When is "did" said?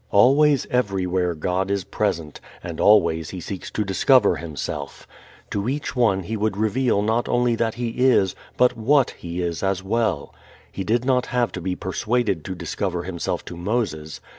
10.83-11.05